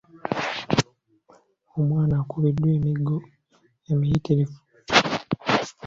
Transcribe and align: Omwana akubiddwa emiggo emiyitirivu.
Omwana 1.77 2.13
akubiddwa 2.21 2.69
emiggo 2.77 3.17
emiyitirivu. 3.91 4.57